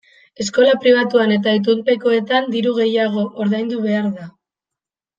[0.45, 4.31] Eskola pribatuan eta itunpekoetan diru gehiago ordaindu behar da.